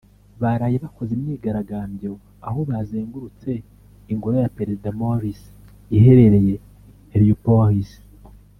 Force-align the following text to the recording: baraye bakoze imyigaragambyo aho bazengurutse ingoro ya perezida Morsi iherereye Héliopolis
baraye 0.41 0.75
bakoze 0.83 1.11
imyigaragambyo 1.17 2.11
aho 2.47 2.59
bazengurutse 2.69 3.51
ingoro 4.11 4.35
ya 4.43 4.53
perezida 4.57 4.89
Morsi 4.99 5.47
iherereye 5.97 6.55
Héliopolis 7.13 7.91